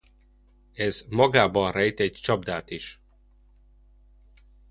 Ez 0.73 1.05
magában 1.09 1.71
rejt 1.71 1.99
egy 1.99 2.11
csapdát 2.13 2.69
is. 2.69 3.01